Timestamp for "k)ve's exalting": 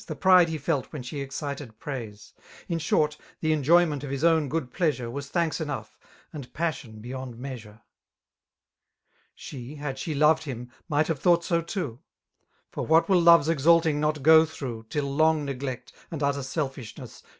13.35-13.99